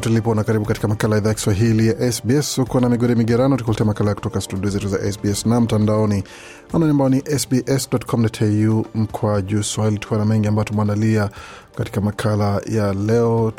Jambo 0.00 0.20
pote 0.20 0.34
na 0.36 0.44
karibu 0.44 0.64
katika 0.64 0.88
makala 0.88 1.14
ya 1.14 1.20
idhaa 1.20 1.28
ya 1.30 1.34
kiswahili 1.34 1.88
ya 1.88 2.12
sbs 2.12 2.56
huko 2.56 2.80
na 2.80 2.88
migode 2.88 3.14
migerano 3.14 3.56
tukuletea 3.56 3.86
makala 3.86 4.14
kutoka 4.14 4.40
studio 4.40 4.70
zetu 4.70 4.88
za 4.88 5.12
sbs 5.12 5.46
na 5.46 5.60
mtandaoni. 5.60 6.24
Anani 6.72 6.90
ambao 6.90 7.08
ni 7.08 7.20
sbs.com.au 7.38 8.86
mkwa 8.94 9.42
juu 9.42 9.62
swahili. 9.62 9.98
Tukiwa 9.98 10.20
na 10.20 10.26
mengi 10.26 10.48
ambayo 10.48 10.64
tumeandalia 10.64 11.30
katika 11.76 12.00
makala 12.00 12.60
ya 12.70 12.92
leo 12.92 13.52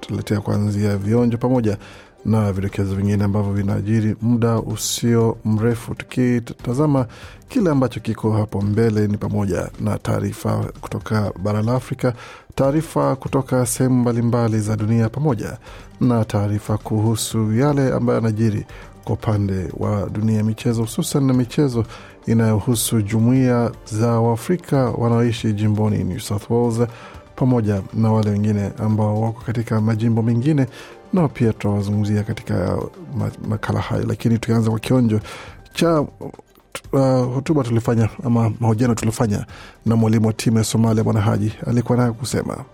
tutaletea 0.00 0.40
kuanzia 0.40 0.96
vionjo 0.96 1.38
pamoja 1.38 1.78
na 2.24 2.52
vidokezo 2.52 2.94
vingine 2.94 3.24
ambavyo 3.24 3.52
vinaajiri 3.52 4.16
muda 4.22 4.58
usio 4.58 5.36
mrefu 5.44 5.94
tukitazama 5.94 7.06
kile 7.48 7.70
ambacho 7.70 8.00
kiko 8.00 8.32
hapo 8.32 8.60
mbele. 8.62 9.06
Ni 9.06 9.16
pamoja 9.16 9.70
na 9.80 9.98
taarifa 9.98 10.64
kutoka 10.80 11.32
bara 11.42 11.62
la 11.62 11.74
afrika 11.74 12.12
taarifa 12.54 13.16
kutoka 13.16 13.66
sehemu 13.66 13.94
mbalimbali 14.00 14.60
za 14.60 14.76
dunia 14.76 15.08
pamoja 15.08 15.58
na 16.00 16.24
taarifa 16.24 16.78
kuhusu 16.78 17.52
yale 17.52 17.92
ambayo 17.92 18.16
yanajiri 18.18 18.66
kwa 19.04 19.14
upande 19.14 19.68
wa 19.76 20.10
dunia 20.10 20.36
ya 20.36 20.44
michezo 20.44 20.82
hususan 20.82 21.24
na 21.26 21.32
michezo 21.32 21.84
inayohusu 22.26 23.02
jumuiya 23.02 23.72
za 23.92 24.20
waafrika 24.20 24.76
wanaoishi 24.90 25.52
jimboni 25.52 26.04
new 26.04 26.18
south 26.18 26.50
wales 26.50 26.88
pamoja 27.36 27.82
na 27.94 28.12
wale 28.12 28.30
wengine 28.30 28.70
ambao 28.78 29.20
wako 29.20 29.42
katika 29.46 29.80
majimbo 29.80 30.22
mengine 30.22 30.66
nao 31.14 31.28
pia 31.28 31.52
tutawazungumzia 31.52 32.22
katika 32.22 32.78
makala 33.48 33.80
hayo 33.80 34.04
lakini 34.08 34.38
tukianza 34.38 34.70
kwa 34.70 34.78
kionjo 34.80 35.20
cha 35.74 36.00
uh, 36.00 37.34
hotuba 37.34 37.62
tulifanya 37.62 38.08
ama 38.24 38.52
mahojiano 38.60 38.94
tulifanya 38.94 39.44
na 39.86 39.96
mwalimu 39.96 40.26
wa 40.26 40.32
timu 40.32 40.58
ya 40.58 40.64
somalia 40.64 41.04
bwana 41.04 41.20
haji 41.20 41.52
alikuwa 41.66 41.98
nayo 41.98 42.12
kusema. 42.14 42.64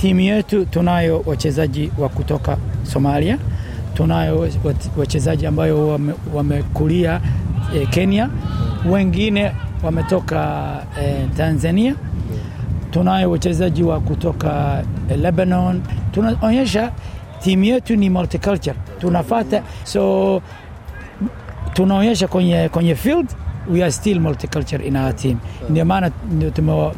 Timu 0.00 0.20
yetu 0.20 0.64
tunayo 0.66 1.22
wachezaji 1.26 1.90
wa 1.98 2.08
kutoka 2.08 2.56
somalia 2.82 3.38
tunayo 3.94 4.48
wachezaji 4.96 5.46
ambayo 5.46 5.88
wame, 5.88 6.14
wamekulia 6.34 7.20
eh, 7.74 7.88
kenya 7.90 8.30
wengine 8.90 9.52
wametoka 9.82 10.66
eh, 11.02 11.28
tanzania 11.36 11.94
tunayo 12.90 13.30
wachezaji 13.30 13.82
wa 13.82 14.00
kutoka 14.00 14.82
eh, 15.10 15.18
lebanon 15.18 15.82
tunaonyesha 16.12 16.92
timu 17.46 17.64
yetu 17.64 17.96
ni 17.96 18.10
multiculture 18.10 18.76
tunafata 19.00 19.62
so 19.84 20.42
tunaonyesha 21.72 22.28
kwenye, 22.28 22.68
kwenye 22.68 22.94
field 22.94 23.28
we 23.72 23.82
are 23.82 23.92
still 23.92 24.20
multiculture 24.20 24.86
in 24.86 24.96
our 24.96 25.16
team. 25.16 25.38
Ndio 25.70 25.84
maana 25.84 26.10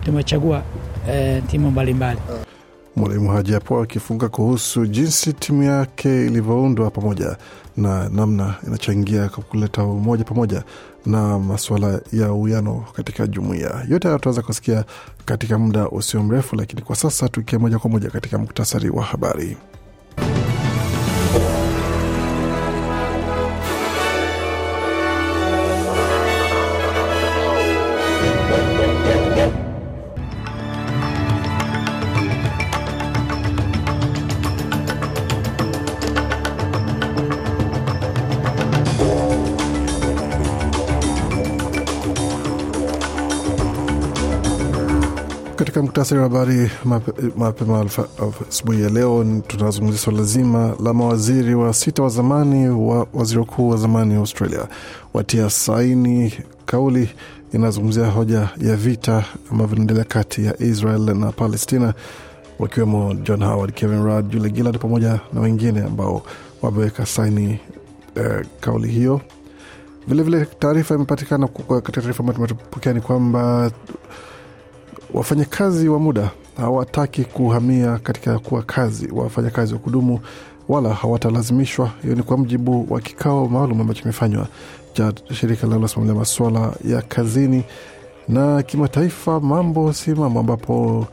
tumechagua 0.05 0.63
eh, 1.11 1.43
timu 1.51 1.71
mbalimbali. 1.71 2.19
Mwalimu 2.97 3.31
haji 3.31 3.53
hapo 3.53 3.81
akifunga 3.81 4.29
kuhusu 4.29 4.87
jinsi 4.87 5.33
timu 5.33 5.63
yake 5.63 6.27
ilivyoundwa 6.27 6.91
pamoja 6.91 7.37
na 7.77 8.09
namna 8.09 8.55
inachangia 8.67 9.29
kwa 9.29 9.43
kuleta 9.45 9.85
umoja 9.85 10.25
pamoja 10.25 10.63
na 11.07 11.39
masuala 11.39 12.01
ya 12.13 12.33
uwiano 12.33 12.85
katika 12.97 13.27
jumuiya. 13.27 13.87
Yote 13.89 14.09
hayo 14.09 14.19
tunaweza 14.19 14.43
kusikia 14.43 14.85
katika 15.25 15.59
muda 15.59 15.89
usio 15.89 16.23
mrefu 16.23 16.57
lakini 16.57 16.83
kwa 16.83 16.97
sasa 16.97 17.29
tuikie 17.29 17.59
moja 17.59 17.79
kwa 17.79 17.91
moja 17.91 18.11
katika 18.11 18.39
muktasari 18.39 18.91
wa 18.91 19.03
habari 19.05 19.57
muktasari 45.89 46.19
wa 46.21 46.29
habari 46.29 46.71
mapema 47.37 47.87
asubuhi 48.49 48.83
ya 48.83 48.89
leo. 48.91 49.43
Tunazungumzia 49.47 50.01
swala 50.01 50.23
zima 50.23 50.77
la 50.85 50.95
mawaziri 50.95 51.55
wa 51.55 51.75
sita 51.75 52.03
wa 52.03 52.09
zamani 52.09 52.69
wa 52.69 53.07
waziri 53.15 53.41
mkuu 53.41 53.69
wa 53.69 53.77
zamani 53.77 54.15
wa 54.15 54.21
australia. 54.21 54.69
Watia 55.15 55.51
saini 55.51 56.33
kauli 56.67 57.11
inazungumzia 57.53 58.07
hoja 58.07 58.49
ya 58.61 58.77
vita 58.77 59.25
ambavyo 59.51 59.67
vinaendelea 59.67 60.05
kati 60.05 60.45
ya 60.45 60.63
israel 60.63 61.01
na 61.17 61.33
palestina 61.33 61.95
wakiwemo 62.59 63.15
john 63.15 63.45
howard 63.45 63.75
kevin 63.75 64.03
rudd 64.05 64.31
jule 64.33 64.51
Gillard 64.51 64.79
pamoja 64.79 65.21
na 65.33 65.41
wengine 65.41 65.83
ambao 65.83 66.23
wameweka 66.63 67.07
saini 67.07 67.59
eh, 68.15 68.47
kauli 68.61 68.89
hiyo. 68.89 69.21
Vilevile 70.09 70.47
taarifa 70.59 70.95
imepatikana 70.95 71.49
katika 71.49 71.93
taarifa 72.01 72.21
ambayo 72.25 72.47
tumepokea 72.47 72.93
ni 72.93 73.01
kwamba 73.01 73.71
wafanyakazi 75.15 75.89
wa 75.89 75.99
muda 75.99 76.31
hawataki 76.57 77.25
kuhamia 77.25 77.99
katika 77.99 78.39
kuwa 78.39 78.63
kazi 78.63 79.09
wafanyakazi 79.13 79.73
wa 79.73 79.79
kudumu 79.81 80.21
wala 80.69 80.95
hawatalazimishwa. 80.95 81.91
Hiyo 82.03 82.15
ni 82.15 82.23
kwa 82.23 82.39
mjibu 82.39 82.87
wa 82.91 83.01
kikao 83.01 83.49
maalum 83.49 83.81
ambacho 83.81 84.01
kimefanywa 84.03 84.47
cha 84.93 85.13
shirika 85.35 85.67
linalosimamia 85.67 86.15
masuala 86.15 86.73
ya 86.85 87.03
kazini 87.03 87.65
na 88.29 88.63
kimataifa. 88.63 89.41
Mambo 89.41 89.93
si 89.93 90.11
mambo 90.15 90.41
ambapo 90.41 91.07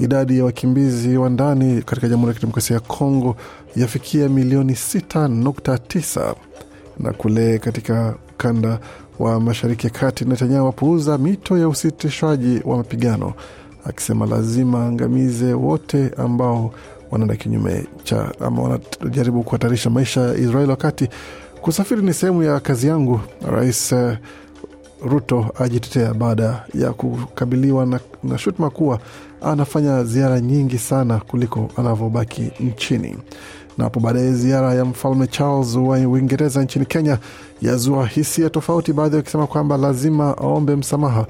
idadi 0.00 0.38
ya 0.38 0.44
wakimbizi 0.44 1.16
wa 1.16 1.30
ndani 1.30 1.82
katika 1.82 2.08
jamhuri 2.08 2.28
ya 2.28 2.34
kidemokrasia 2.34 2.74
ya 2.74 2.80
kongo 2.80 3.36
yafikia 3.76 4.28
milioni 4.28 4.72
6.9 4.72 6.34
na 6.98 7.12
kule 7.12 7.58
katika 7.58 8.14
ukanda 8.42 8.78
wa 9.18 9.40
mashariki 9.40 9.86
ya 9.86 9.92
kati 9.92 10.24
netanyahu 10.24 10.68
apuuza 10.68 11.18
mito 11.18 11.58
ya 11.58 11.68
usitishwaji 11.68 12.60
wa 12.64 12.76
mapigano 12.76 13.32
akisema 13.84 14.26
lazima 14.26 14.84
angamize 14.86 15.52
wote 15.54 16.10
ambao 16.16 16.74
wanaenda 17.10 17.36
kinyume 17.36 17.86
cha 18.04 18.32
ama 18.40 18.62
wanajaribu 18.62 19.42
kuhatarisha 19.42 19.90
maisha 19.90 20.20
ya 20.20 20.34
israeli 20.34 20.70
wakati 20.70 21.08
kusafiri 21.62 22.02
ni 22.02 22.14
sehemu 22.14 22.42
ya 22.42 22.60
kazi 22.60 22.86
yangu 22.86 23.20
rais 23.50 23.92
uh, 23.92 24.12
ruto 25.06 25.46
ajitetea 25.58 26.14
baada 26.14 26.64
ya 26.74 26.92
kukabiliwa 26.92 27.86
na, 27.86 28.00
na 28.22 28.38
shutuma 28.38 28.70
kuwa 28.70 28.98
anafanya 29.42 30.04
ziara 30.04 30.40
nyingi 30.40 30.78
sana 30.78 31.18
kuliko 31.20 31.70
anavyobaki 31.76 32.50
nchini 32.60 33.16
na 33.78 33.84
hapo 33.84 34.00
baadaye 34.00 34.32
ziara 34.32 34.74
ya 34.74 34.84
mfalme 34.84 35.26
Charles 35.26 35.74
wa 35.76 35.96
Uingereza 35.98 36.62
nchini 36.62 36.86
Kenya 36.86 37.18
yazua 37.62 38.06
hisia 38.06 38.50
tofauti, 38.50 38.92
baadhi 38.92 39.16
wakisema 39.16 39.46
kwamba 39.46 39.76
lazima 39.76 40.38
aombe 40.38 40.76
msamaha 40.76 41.26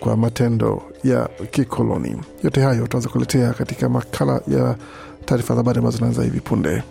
kwa 0.00 0.16
matendo 0.16 0.82
ya 1.04 1.28
kikoloni. 1.50 2.16
Yote 2.44 2.60
hayo 2.60 2.82
tutaweza 2.82 3.08
kuletea 3.08 3.52
katika 3.52 3.88
makala 3.88 4.40
ya 4.48 4.76
taarifa 5.24 5.54
za 5.54 5.58
habari 5.58 5.78
ambazo 5.78 5.96
zinaanza 5.96 6.22
hivi 6.22 6.40
punde. 6.40 6.82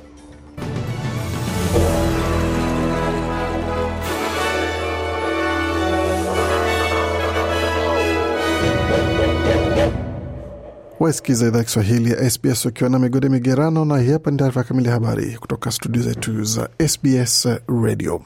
Wasikiza 11.01 11.47
idhaa 11.47 11.63
Kiswahili 11.63 12.11
ya 12.11 12.29
SBS 12.29 12.65
ukiwa 12.65 12.89
na 12.89 12.99
migode 12.99 13.29
migerano, 13.29 13.85
na 13.85 13.97
hii 13.99 14.11
hapa 14.11 14.31
ni 14.31 14.37
taarifa 14.37 14.63
kamili 14.63 14.87
ya 14.87 14.93
habari 14.93 15.37
kutoka 15.37 15.71
studio 15.71 16.01
zetu 16.01 16.43
za 16.43 16.69
SBS 16.87 17.47
Radio. 17.83 18.21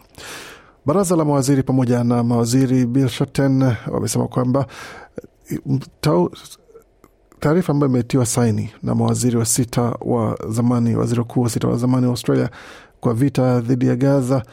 Baraza 0.86 1.16
la 1.16 1.26
mawaziri 1.26 1.64
pamoja 1.64 2.04
na 2.04 2.24
mawaziri 2.24 2.86
Bill 2.86 3.10
Shorten 3.10 3.74
wamesema 3.88 4.28
kwamba 4.28 4.68
taarifa 7.40 7.74
ambayo 7.74 7.90
imetiwa 7.92 8.26
saini 8.26 8.72
na 8.84 8.96
mawaziri 8.96 9.38
wa 9.38 9.46
sita 9.46 9.82
wa 9.82 10.38
zamani, 10.50 10.96
waziri 10.96 11.20
wakuu 11.20 11.42
wa 11.42 11.50
sita 11.50 11.68
wa 11.68 11.78
zamani 11.78 12.06
wa 12.06 12.12
Australia 12.12 12.50
kwa 13.00 13.14
vita 13.14 13.60
dhidi 13.60 13.88
ya 13.88 13.96
Gaza, 13.96 14.44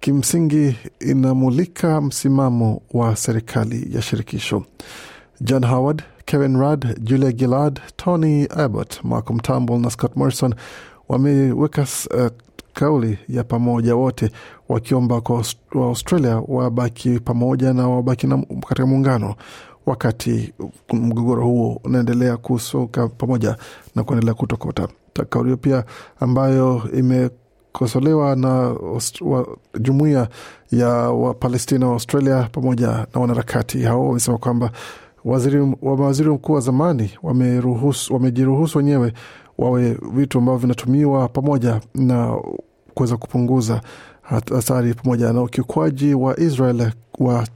kimsingi 0.00 0.76
inamulika 1.00 2.00
msimamo 2.00 2.82
wa 2.92 3.16
serikali 3.16 3.94
ya 3.94 4.02
shirikisho. 4.02 4.64
John 5.40 5.64
Howard, 5.66 6.02
Kevin 6.24 6.56
Rudd, 6.56 6.86
Julia 7.04 7.32
Gillard, 7.32 7.80
Tony 7.96 8.46
Abbott, 8.56 9.04
Malcolm 9.04 9.40
Turnbull 9.40 9.80
na 9.80 9.90
Scott 9.90 10.16
Morrison 10.16 10.54
wameweka 11.08 11.82
uh, 11.82 12.26
kauli 12.74 13.18
ya 13.28 13.44
pamoja 13.44 13.94
wote 13.96 14.30
wakiomba 14.68 15.20
kwa 15.20 15.44
wa 15.74 15.86
Australia 15.86 16.42
wabaki 16.48 17.20
pamoja 17.20 17.72
na 17.72 17.88
wabaki 17.88 18.26
na, 18.26 18.42
katika 18.68 18.86
muungano 18.86 19.34
wakati 19.86 20.52
mgogoro 20.92 21.44
huo 21.44 21.80
unaendelea 21.84 22.36
kusoka 22.36 23.08
pamoja 23.08 23.56
na 23.94 24.04
kuendelea 24.04 24.34
kutokota. 24.34 24.88
Ta- 25.12 25.24
Kauli 25.24 25.46
hiyo 25.48 25.56
pia 25.56 25.84
ambayo 26.20 26.82
imekosolewa 26.98 28.36
na 28.36 28.76
jumuiya 29.80 30.28
ya 30.72 30.88
Wapalestina 31.10 31.86
wa 31.86 31.92
Australia 31.92 32.48
pamoja 32.52 32.86
na 33.14 33.20
wanaharakati 33.20 33.82
hao 33.82 34.06
wamesema 34.08 34.38
kwamba 34.38 34.70
waziri 35.24 35.60
wa 35.60 35.96
mawaziri 35.96 36.30
mkuu 36.30 36.52
wa 36.52 36.60
zamani 36.60 37.10
wamejiruhusu 38.10 38.78
wenyewe 38.78 39.12
wawe 39.58 39.98
vitu 40.12 40.38
ambavyo 40.38 40.58
vinatumiwa 40.58 41.28
pamoja 41.28 41.80
na 41.94 42.38
kuweza 42.94 43.16
kupunguza 43.16 43.80
hatari 44.22 44.94
pamoja 44.94 45.32
na 45.32 45.42
ukiukwaji 45.42 46.14
wa 46.14 46.40
Israel 46.40 46.92
wa 47.18 47.46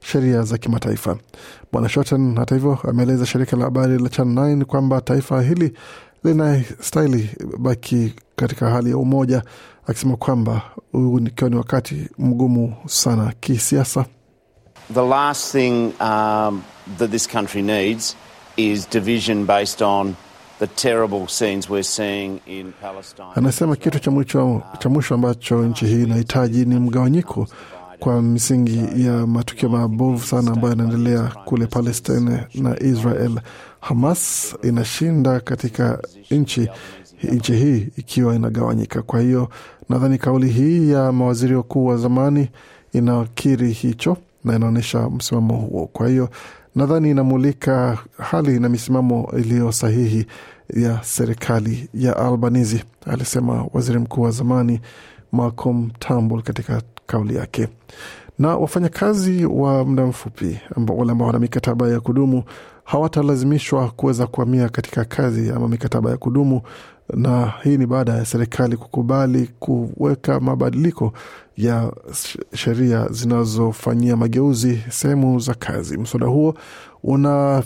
sheria 0.00 0.42
za 0.42 0.58
kimataifa. 0.58 1.16
Bwana 1.72 1.88
Shorten 1.88 2.36
hata 2.36 2.54
hivyo 2.54 2.78
ameeleza 2.88 3.26
shirika 3.26 3.56
la 3.56 3.64
habari 3.64 3.98
la 3.98 4.08
Channel 4.08 4.56
9 4.56 4.64
kwamba 4.64 5.00
taifa 5.00 5.42
hili 5.42 5.72
linastahili 6.24 7.30
baki 7.58 8.14
katika 8.36 8.70
hali 8.70 8.90
ya 8.90 8.98
umoja, 8.98 9.42
akisema 9.86 10.16
kwamba 10.16 10.62
huu 10.92 11.18
ikiwa 11.18 11.50
ni 11.50 11.56
wakati 11.56 12.08
mgumu 12.18 12.74
sana 12.86 13.32
kisiasa 13.40 14.04
The 14.90 15.02
last 15.04 15.52
thing 15.52 15.92
um, 16.00 16.64
that 16.98 17.10
this 17.10 17.26
country 17.26 17.62
needs 17.62 18.16
is 18.56 18.86
division 18.86 19.44
based 19.46 19.82
on 19.82 20.16
the 20.58 20.66
terrible 20.66 21.26
scenes 21.28 21.68
we're 21.68 21.82
seeing 21.82 22.40
in 22.46 22.72
Palestine. 22.80 23.32
Anasema 23.34 23.76
kitu 23.76 23.98
cha 24.78 24.88
mwisho 24.90 25.14
ambacho 25.14 25.62
nchi 25.62 25.86
hii 25.86 26.02
inahitaji 26.02 26.64
ni 26.64 26.74
mgawanyiko 26.74 27.46
kwa 27.98 28.22
misingi 28.22 29.04
ya 29.06 29.26
matukio 29.26 29.68
mabovu 29.68 30.26
sana 30.26 30.52
ambayo 30.52 30.68
yanaendelea 30.68 31.22
kule 31.44 31.66
Palestina 31.66 32.46
na 32.54 32.82
Israel. 32.82 33.40
Hamas 33.80 34.54
inashinda 34.62 35.40
katika 35.40 35.98
nchi 36.30 36.68
nchi 37.22 37.52
hii 37.52 37.88
ikiwa 37.96 38.34
inagawanyika. 38.34 39.02
Kwa 39.02 39.20
hiyo 39.20 39.48
nadhani 39.88 40.18
kauli 40.18 40.48
hii 40.48 40.90
ya 40.90 41.12
mawaziri 41.12 41.54
wakuu 41.54 41.86
wa 41.86 41.96
zamani 41.96 42.48
inakiri 42.92 43.72
hicho 43.72 44.16
na 44.48 44.56
inaonyesha 44.56 45.10
msimamo 45.10 45.56
huo. 45.56 45.86
Kwa 45.92 46.08
hiyo 46.08 46.28
nadhani 46.74 47.10
inamulika 47.10 47.98
hali 48.18 48.60
na 48.60 48.68
misimamo 48.68 49.32
iliyo 49.38 49.72
sahihi 49.72 50.26
ya 50.74 50.98
serikali 51.02 51.88
ya 51.94 52.16
Albanizi, 52.16 52.84
alisema 53.06 53.66
waziri 53.72 53.98
mkuu 53.98 54.22
wa 54.22 54.30
zamani 54.30 54.80
Malcolm 55.32 55.90
Turnbull 55.98 56.42
katika 56.42 56.82
kauli 57.06 57.36
yake. 57.36 57.68
Na 58.38 58.56
wafanyakazi 58.56 59.44
wa 59.46 59.84
muda 59.84 60.06
mfupi 60.06 60.60
wale 60.88 61.12
ambao 61.12 61.26
wana 61.26 61.38
mikataba 61.38 61.88
ya 61.88 62.00
kudumu 62.00 62.42
hawatalazimishwa 62.88 63.90
kuweza 63.90 64.26
kuhamia 64.26 64.68
katika 64.68 65.04
kazi 65.04 65.50
ama 65.50 65.68
mikataba 65.68 66.10
ya 66.10 66.16
kudumu, 66.16 66.62
na 67.14 67.52
hii 67.62 67.76
ni 67.76 67.86
baada 67.86 68.12
ya 68.12 68.24
serikali 68.24 68.76
kukubali 68.76 69.50
kuweka 69.58 70.40
mabadiliko 70.40 71.12
ya 71.56 71.92
sheria 72.54 73.08
zinazofanyia 73.10 74.16
mageuzi 74.16 74.80
sehemu 74.88 75.38
za 75.40 75.54
kazi. 75.54 75.98
Mswada 75.98 76.26
huo 76.26 76.54
una 77.04 77.62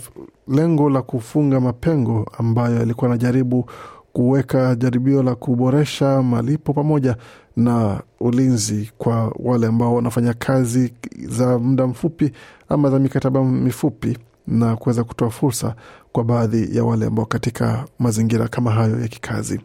lengo 0.47 0.89
la 0.89 1.01
kufunga 1.01 1.59
mapengo 1.59 2.31
ambayo 2.37 2.75
yalikuwa 2.75 3.11
anajaribu 3.11 3.69
kuweka 4.13 4.75
jaribio 4.75 5.23
la 5.23 5.35
kuboresha 5.35 6.21
malipo 6.23 6.73
pamoja 6.73 7.15
na 7.57 8.01
ulinzi 8.19 8.91
kwa 8.97 9.33
wale 9.39 9.67
ambao 9.67 9.95
wanafanya 9.95 10.33
kazi 10.33 10.93
za 11.27 11.59
muda 11.59 11.87
mfupi 11.87 12.31
ama 12.69 12.89
za 12.89 12.99
mikataba 12.99 13.43
mifupi 13.43 14.17
na 14.47 14.75
kuweza 14.75 15.03
kutoa 15.03 15.29
fursa 15.29 15.75
kwa 16.11 16.23
baadhi 16.23 16.77
ya 16.77 16.83
wale 16.83 17.05
ambao 17.05 17.25
katika 17.25 17.85
mazingira 17.99 18.47
kama 18.47 18.71
hayo 18.71 18.99
ya 18.99 19.07
kikazi. 19.07 19.61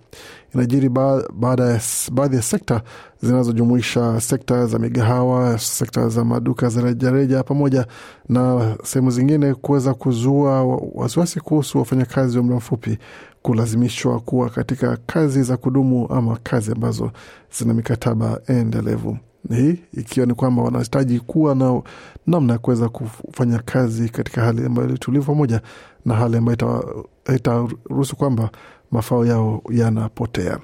Inajiri 0.55 0.89
baada 0.89 1.81
baadhi 2.13 2.37
ya 2.37 2.43
sekta 2.43 2.83
zinazojumuisha 3.23 4.21
sekta 4.21 4.67
za 4.67 4.79
migahawa, 4.79 5.59
sekta 5.59 6.09
za 6.09 6.25
maduka 6.25 6.69
za 6.69 6.81
rejareja 6.83 7.43
pamoja 7.43 7.87
na 8.29 8.75
sehemu 8.85 9.11
zingine 9.11 9.55
kuweza 9.55 9.95
kuzua 9.95 10.65
wasiwasi 10.95 11.41
kuhusu 11.41 11.79
wafanyakazi 11.79 12.37
wa 12.39 12.45
muda 12.45 12.57
mfupi 12.57 12.99
kulazimishwa 13.43 14.21
kuwa 14.21 14.51
katika 14.51 14.99
kazi 15.07 15.43
za 15.43 15.57
kudumu 15.57 16.07
ama 16.11 16.39
kazi 16.43 16.73
ambazo 16.73 17.11
zina 17.59 17.75
mikataba 17.75 18.41
endelevu. 18.47 19.19
Hii 19.51 19.77
ikiwa 19.93 20.27
ni 20.27 20.35
kwamba 20.35 20.63
wanahitaji 20.63 21.21
kuwa 21.21 21.55
na 21.55 21.83
namna 22.27 22.53
ya 22.53 22.59
kuweza 22.59 22.89
kufanya 22.89 23.59
kazi 23.59 24.09
katika 24.09 24.43
hali 24.43 24.67
ambayo 24.67 24.97
tulivu 24.97 25.25
pamoja 25.27 25.61
na 26.05 26.15
hali 26.15 26.37
ambayo 26.37 26.57
ita- 26.57 27.35
itaruhusu 27.35 28.17
kwamba 28.17 28.51
mafao 28.91 29.27
yao 29.27 29.63
yanapotea. 29.71 30.59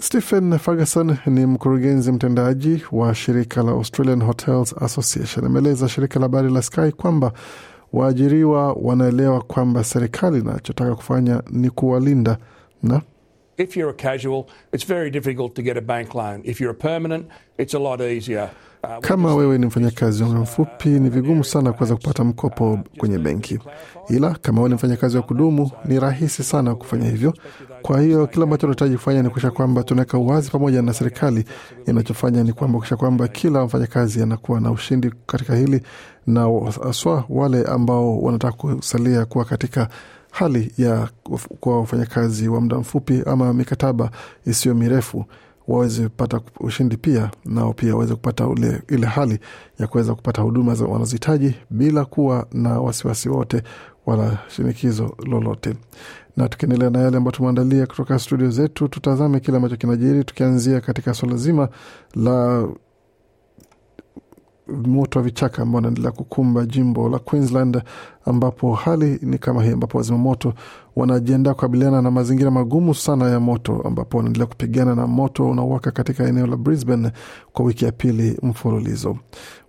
Stephen 0.00 0.58
Ferguson 0.58 1.16
ni 1.26 1.46
mkurugenzi 1.46 2.12
mtendaji 2.12 2.82
wa 2.92 3.14
shirika 3.14 3.62
la 3.62 3.70
Australian 3.72 4.22
Hotels 4.22 4.74
Association. 4.82 5.46
Ameeleza 5.46 5.88
shirika 5.88 6.18
la 6.20 6.24
habari 6.24 6.50
la 6.52 6.62
Sky 6.62 6.92
kwamba 6.92 7.32
waajiriwa 7.92 8.72
wanaelewa 8.72 9.40
kwamba 9.42 9.84
serikali 9.84 10.38
inachotaka 10.38 10.94
kufanya 10.94 11.42
ni 11.50 11.70
kuwalinda 11.70 12.38
na 12.82 13.00
If 13.56 13.76
you're 13.76 13.90
a 13.90 13.94
casual, 13.94 14.46
it's 14.72 14.84
very 14.86 15.10
difficult 15.10 15.54
to 15.54 15.62
get 15.62 15.76
a 15.76 15.80
bank 15.80 16.14
loan. 16.14 16.40
If 16.44 16.60
you're 16.60 16.72
a 16.72 16.74
permanent, 16.74 17.28
it's 17.58 17.74
a 17.74 17.78
lot 17.78 18.00
easier. 18.00 18.50
Uh, 18.84 18.98
Kama 19.00 19.34
wewe 19.34 19.58
ni 19.58 19.66
mfanyakazi 19.66 20.22
wa 20.22 20.28
muda 20.28 20.40
mfupi, 20.40 20.88
ni 20.88 21.08
vigumu 21.10 21.44
sana 21.44 21.72
kuweza 21.72 21.96
kupata 21.96 22.24
mkopo 22.24 22.78
kwenye 22.98 23.18
benki, 23.18 23.58
ila 24.08 24.30
kama 24.34 24.58
wewe 24.58 24.68
ni 24.68 24.74
mfanyakazi 24.74 25.16
wa 25.16 25.22
kudumu, 25.22 25.70
ni 25.84 26.00
rahisi 26.00 26.44
sana 26.44 26.74
kufanya 26.74 27.08
hivyo. 27.10 27.34
Kwa 27.82 28.00
hiyo 28.00 28.26
kila 28.26 28.44
ambacho 28.44 28.60
tunahitaji 28.60 28.94
kufanya 28.96 29.22
ni 29.22 29.30
kuisha 29.30 29.50
kwamba 29.50 29.82
tunaweka 29.82 30.18
uwazi 30.18 30.50
pamoja 30.50 30.82
na 30.82 30.92
serikali. 30.92 31.44
Inachofanya 31.86 32.42
ni 32.42 32.52
kwamba 32.52 32.78
kuisha 32.78 32.96
kwamba 32.96 33.28
kila 33.28 33.64
mfanyakazi 33.64 34.22
anakuwa 34.22 34.60
na 34.60 34.70
ushindi 34.70 35.10
katika 35.26 35.56
hili, 35.56 35.82
na 36.26 36.48
haswa 36.84 37.24
wale 37.28 37.62
ambao 37.64 38.18
wanataka 38.22 38.56
kusalia 38.56 39.24
kuwa 39.24 39.44
katika 39.44 39.88
hali 40.34 40.72
ya 40.78 41.08
kwa 41.60 41.78
wafanyakazi 41.80 42.48
wa 42.48 42.60
muda 42.60 42.76
mfupi 42.78 43.22
ama 43.26 43.52
mikataba 43.54 44.10
isiyo 44.46 44.74
mirefu 44.74 45.24
waweze 45.68 46.02
kupata 46.08 46.40
ushindi 46.60 46.96
pia 46.96 47.30
nao 47.44 47.72
pia 47.72 47.92
waweze 47.94 48.14
kupata 48.14 48.46
ule, 48.46 48.82
ile 48.88 49.06
hali 49.06 49.38
ya 49.78 49.86
kuweza 49.86 50.14
kupata 50.14 50.42
huduma 50.42 50.74
za 50.74 50.84
wanazihitaji 50.84 51.54
bila 51.70 52.04
kuwa 52.04 52.46
na 52.52 52.80
wasiwasi 52.80 53.28
wote 53.28 53.62
wala 54.06 54.38
shinikizo 54.48 55.16
lolote. 55.26 55.74
Na 56.36 56.48
tukiendelea 56.48 56.90
na 56.90 56.98
yale 57.00 57.16
ambayo 57.16 57.32
tumeandalia 57.32 57.86
kutoka 57.86 58.18
studio 58.18 58.50
zetu, 58.50 58.88
tutazame 58.88 59.40
kile 59.40 59.56
ambacho 59.56 59.76
kinajiri, 59.76 60.24
tukianzia 60.24 60.80
katika 60.80 61.14
swala 61.14 61.36
zima 61.36 61.68
la 62.14 62.68
moto 64.74 65.18
wa 65.18 65.24
vichaka 65.24 65.62
ambao 65.62 65.78
unaendelea 65.78 66.10
kukumba 66.12 66.66
jimbo 66.66 67.08
la 67.08 67.18
Queensland, 67.18 67.82
ambapo 68.24 68.74
hali 68.74 69.18
ni 69.22 69.38
kama 69.38 69.62
hii, 69.64 69.70
ambapo 69.72 69.98
wazimamoto 69.98 70.54
wanajiandaa 70.96 71.54
kukabiliana 71.54 72.02
na 72.02 72.10
mazingira 72.10 72.50
magumu 72.50 72.94
sana 72.94 73.30
ya 73.30 73.40
moto, 73.40 73.82
ambapo 73.84 74.16
wanaendelea 74.16 74.46
kupigana 74.46 74.94
na 74.94 75.06
moto 75.06 75.50
unaowaka 75.50 75.90
katika 75.90 76.24
eneo 76.28 76.46
la 76.46 76.56
Brisbane 76.56 77.10
kwa 77.52 77.64
wiki 77.64 77.84
ya 77.84 77.92
pili 77.92 78.38
mfululizo. 78.42 79.16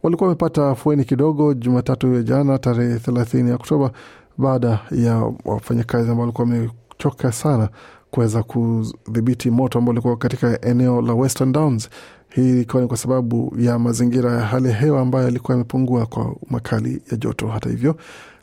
Walikuwa 0.04 0.28
wamepata 0.28 0.70
afueni 0.70 1.04
kidogo 1.06 1.54
Jumatatu 1.54 2.14
ya 2.14 2.24
jana 2.24 2.58
tarehe 2.58 3.00
thelathini 3.00 3.52
Oktoba 3.52 3.92
baada 4.38 4.80
ya 4.92 5.32
wafanyakazi 5.46 6.10
ambao 6.10 6.22
walikuwa 6.22 6.48
wamechoka 6.48 7.32
sana 7.32 7.70
kuweza 8.12 8.44
kudhibiti 8.44 9.52
moto 9.52 9.80
ambao 9.80 9.92
ulikuwa 9.92 10.18
katika 10.18 10.62
eneo 10.62 11.02
la 11.02 11.14
Western 11.14 11.52
Downs. 11.52 11.90
Hii 12.36 12.62
ikiwa 12.62 12.82
ni 12.82 12.88
kwa 12.88 12.98
sababu 12.98 13.54
ya 13.60 13.80
mazingira 13.80 14.32
ya 14.32 14.40
hali 14.42 14.68
ya 14.70 14.76
hewa 14.76 15.02
ambayo 15.02 15.26
yalikuwa 15.26 15.54
yamepungua 15.58 16.06
kwa 16.06 16.36
makali 16.50 17.02
ya 17.12 17.18
joto. 17.18 17.48
Hata 17.48 17.70
hivyo, 17.70 17.96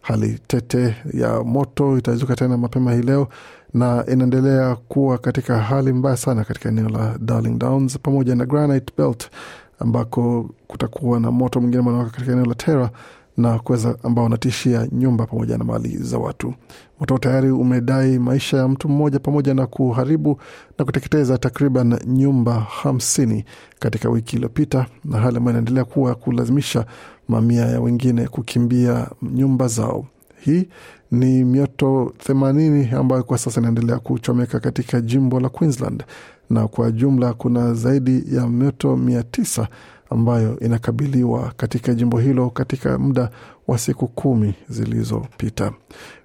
hali 0.03 0.39
tete 0.47 0.95
ya 1.15 1.43
moto 1.45 1.99
itazuka 1.99 2.37
tena 2.37 2.57
mapema 2.57 2.93
hii 2.95 3.03
leo 3.03 3.29
na 3.75 4.05
inaendelea 4.13 4.77
kuwa 4.77 5.19
katika 5.19 5.59
hali 5.59 5.93
mbaya 5.93 6.17
sana 6.17 6.45
katika 6.45 6.69
eneo 6.69 6.89
la 6.89 7.19
Darling 7.21 7.59
Downs 7.59 7.99
pamoja 7.99 8.35
na 8.35 8.47
Granite 8.47 8.93
Belt 8.99 9.31
ambako 9.79 10.51
kutakuwa 10.67 11.21
na 11.21 11.31
moto 11.31 11.61
mwingine 11.61 11.83
manawaka 11.83 12.11
katika 12.11 12.33
eneo 12.33 12.45
la 12.45 12.55
Terra 12.55 12.91
na 13.37 13.59
kuweza 13.59 13.97
ambao 14.03 14.25
wanatishia 14.25 14.89
nyumba 14.93 15.27
pamoja 15.27 15.59
na 15.59 15.65
mali 15.65 15.97
za 15.97 16.19
watu. 16.19 16.55
Moto 17.01 17.19
tayari 17.19 17.51
umedai 17.51 18.19
maisha 18.19 18.57
ya 18.57 18.69
mtu 18.69 18.89
mmoja 18.89 19.19
pamoja 19.19 19.55
na 19.55 19.67
kuharibu 19.67 20.41
na 20.79 20.85
kuteketeza 20.85 21.39
takriban 21.39 21.99
nyumba 22.07 22.61
hamsini 22.61 23.45
katika 23.79 24.09
wiki 24.11 24.37
iliyopita, 24.37 24.87
na 25.05 25.19
hali 25.19 25.37
ambayo 25.37 25.53
inaendelea 25.53 25.85
kuwa 25.85 26.15
kulazimisha 26.15 26.87
mamia 27.29 27.65
ya 27.67 27.81
wengine 27.81 28.29
kukimbia 28.29 29.07
nyumba 29.23 29.69
zao. 29.69 30.07
Hii 30.41 30.69
ni 31.11 31.45
mioto 31.45 32.13
themanini 32.19 32.89
ambayo 32.91 33.23
kwa 33.23 33.39
sasa 33.39 33.61
inaendelea 33.61 33.99
kuchomeka 33.99 34.61
katika 34.61 35.01
jimbo 35.01 35.41
la 35.41 35.49
Queensland, 35.49 36.05
na 36.51 36.69
kwa 36.69 36.91
jumla 36.91 37.35
kuna 37.35 37.75
zaidi 37.75 38.25
ya 38.37 38.47
mioto 38.49 38.97
mia 38.97 39.23
tisa 39.23 39.69
ambayo 40.13 40.59
inakabiliwa 40.61 41.53
katika 41.57 41.95
jimbo 41.95 42.19
hilo 42.19 42.51
katika 42.51 42.99
muda 42.99 43.31
wa 43.69 43.79
siku 43.79 44.09
kumi 44.09 44.55
zilizopita. 44.69 45.73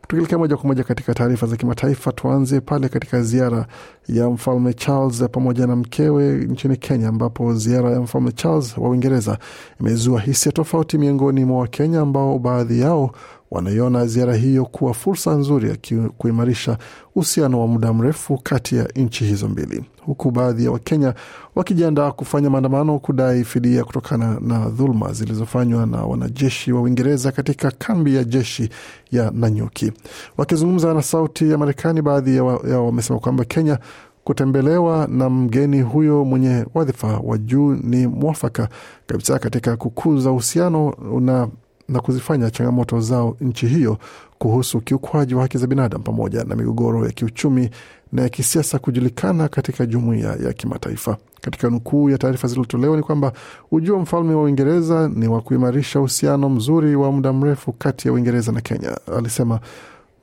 Tukielekea 0.01 0.37
moja 0.37 0.57
kwa 0.57 0.65
moja 0.67 0.83
katika 0.83 1.13
taarifa 1.13 1.47
za 1.47 1.57
kimataifa, 1.57 2.11
tuanze 2.11 2.61
pale 2.61 2.89
katika 2.89 3.21
ziara 3.21 3.67
ya 4.07 4.29
mfalme 4.29 4.73
Charles 4.73 5.23
pamoja 5.31 5.67
na 5.67 5.75
mkewe 5.75 6.33
nchini 6.33 6.77
Kenya, 6.77 7.07
ambapo 7.09 7.53
ziara 7.53 7.91
ya 7.91 8.01
mfalme 8.01 8.31
Charles 8.31 8.77
wa 8.77 8.89
Uingereza 8.89 9.37
imezua 9.79 10.21
hisia 10.21 10.51
tofauti 10.51 10.97
miongoni 10.97 11.45
mwa 11.45 11.59
Wakenya 11.59 12.01
ambao 12.01 12.39
baadhi 12.39 12.79
yao 12.79 13.11
wanaiona 13.51 14.05
ziara 14.05 14.35
hiyo 14.35 14.65
kuwa 14.65 14.93
fursa 14.93 15.31
nzuri 15.35 15.69
ya 15.69 15.77
kuimarisha 16.17 16.77
uhusiano 17.15 17.61
wa 17.61 17.67
muda 17.67 17.93
mrefu 17.93 18.37
kati 18.43 18.75
ya 18.75 18.87
nchi 18.95 19.25
hizo 19.25 19.47
mbili, 19.47 19.83
huku 20.05 20.31
baadhi 20.31 20.65
ya 20.65 20.71
Wakenya 20.71 21.13
wakijiandaa 21.55 22.11
kufanya 22.11 22.49
maandamano 22.49 22.99
kudai 22.99 23.43
fidia 23.43 23.83
kutokana 23.83 24.39
na 24.41 24.69
dhuluma 24.69 25.13
zilizofanywa 25.13 25.85
na 25.85 26.01
wanajeshi 26.03 26.71
wa 26.71 26.81
Uingereza 26.81 27.31
katika 27.31 27.71
kambi 27.71 28.15
ya 28.15 28.23
jeshi 28.23 28.69
ya 29.11 29.31
Nanyuki. 29.31 29.91
Wakizungumza 30.37 30.93
na 30.93 31.01
Sauti 31.01 31.51
ya 31.51 31.57
Marekani, 31.57 32.01
baadhi 32.01 32.35
yao 32.37 32.85
wamesema 32.85 33.19
kwamba 33.19 33.45
Kenya 33.45 33.79
kutembelewa 34.23 35.07
na 35.11 35.29
mgeni 35.29 35.81
huyo 35.81 36.25
mwenye 36.25 36.65
wadhifa 36.73 37.07
wa 37.23 37.37
juu 37.37 37.73
ni 37.75 38.07
mwafaka 38.07 38.69
kabisa 39.05 39.39
katika 39.39 39.77
kukuza 39.77 40.31
uhusiano 40.31 40.93
na 41.19 41.47
na 41.89 41.99
kuzifanya 41.99 42.49
changamoto 42.51 42.99
zao 43.01 43.37
nchi 43.41 43.67
hiyo 43.67 43.97
kuhusu 44.37 44.77
ukiukwaji 44.77 45.35
wa 45.35 45.41
haki 45.41 45.57
za 45.57 45.67
binadamu 45.67 46.03
pamoja 46.03 46.43
na 46.43 46.55
migogoro 46.55 47.05
ya 47.05 47.11
kiuchumi 47.11 47.69
na 48.11 48.21
ya 48.21 48.29
kisiasa 48.29 48.79
kujulikana 48.79 49.47
katika 49.47 49.85
jumuiya 49.85 50.35
ya 50.45 50.53
kimataifa. 50.53 51.17
Katika 51.41 51.69
nukuu 51.69 52.09
ya 52.09 52.17
taarifa 52.17 52.47
zilizotolewa 52.47 52.97
ni 52.97 53.03
kwamba 53.03 53.33
ujio 53.71 53.93
wa 53.95 53.99
mfalme 54.01 54.33
wa 54.33 54.43
Uingereza 54.43 55.09
ni 55.15 55.27
wa 55.27 55.41
kuimarisha 55.41 55.99
uhusiano 55.99 56.49
mzuri 56.49 56.95
wa 56.95 57.11
muda 57.11 57.33
mrefu 57.33 57.73
kati 57.73 58.07
ya 58.07 58.13
Uingereza 58.13 58.51
na 58.51 58.61
Kenya, 58.61 58.97
alisema 59.17 59.59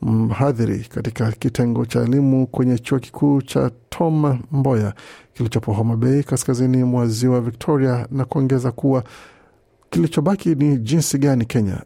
mhadhiri 0.02 0.78
katika 0.94 1.32
kitengo 1.32 1.86
cha 1.86 2.00
elimu 2.02 2.46
kwenye 2.46 2.78
chuo 2.78 2.98
kikuu 2.98 3.42
cha 3.42 3.70
Tom 3.88 4.38
Mboya 4.52 4.94
kilichopo 5.34 5.72
Homa 5.72 5.96
Bay, 5.96 6.22
kaskazini 6.22 6.84
mwa 6.84 7.06
ziwa 7.06 7.40
Victoria, 7.40 8.06
na 8.10 8.24
kuongeza 8.24 8.72
kuwa 8.72 9.04
kilichobaki 9.90 10.54
ni 10.54 10.76
jinsi 10.78 11.18
gani 11.18 11.44
Kenya 11.44 11.82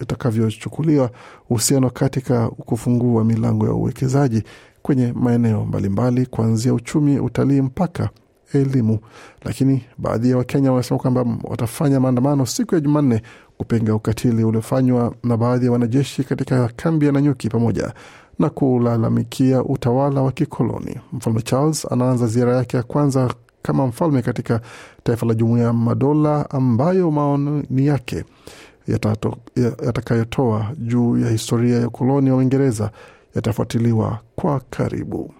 itakavyochukuliwa 0.00 1.10
uhusiano 1.50 1.90
katika 1.90 2.48
kufungua 2.48 3.24
milango 3.24 3.66
ya 3.66 3.72
uwekezaji 3.72 4.42
kwenye 4.82 5.12
maeneo 5.12 5.64
mbalimbali 5.64 6.26
kuanzia 6.26 6.74
uchumi, 6.74 7.18
utalii 7.18 7.60
mpaka 7.60 8.08
elimu. 8.54 8.98
Lakini 9.44 9.84
baadhi 9.98 10.30
ya 10.30 10.36
Wakenya 10.36 10.72
wanasema 10.72 11.00
kwamba 11.00 11.26
watafanya 11.44 12.00
maandamano 12.00 12.46
siku 12.46 12.74
ya 12.74 12.80
Jumanne 12.80 13.22
kupinga 13.58 13.94
ukatili 13.94 14.44
uliofanywa 14.44 15.14
na 15.24 15.36
baadhi 15.36 15.66
ya 15.66 15.72
wanajeshi 15.72 16.24
katika 16.24 16.68
kambi 16.76 17.06
ya 17.06 17.12
Nanyuki 17.12 17.48
pamoja 17.48 17.92
na 18.38 18.50
kulalamikia 18.50 19.64
utawala 19.64 20.22
wa 20.22 20.32
kikoloni. 20.32 20.96
Mfalme 21.12 21.42
Charles 21.42 21.92
anaanza 21.92 22.26
ziara 22.26 22.56
yake 22.56 22.76
ya 22.76 22.82
kwanza 22.82 23.34
kama 23.62 23.86
mfalme 23.86 24.22
katika 24.22 24.60
taifa 25.02 25.26
la 25.26 25.34
Jumuiya 25.34 25.66
ya 25.66 25.72
Madola 25.72 26.50
ambayo 26.50 27.10
maoni 27.10 27.86
yake 27.86 28.24
yatakayotoa 29.82 30.72
juu 30.78 31.18
ya 31.18 31.30
historia 31.30 31.78
ya 31.78 31.88
ukoloni 31.88 32.30
wa 32.30 32.36
Uingereza 32.36 32.90
yatafuatiliwa 33.34 34.18
kwa 34.36 34.60
karibu. 34.70 35.34